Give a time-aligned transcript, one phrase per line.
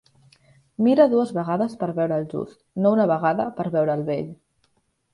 [0.85, 4.37] Mira dues vegades per veure el just, no una vegada per veure el bell.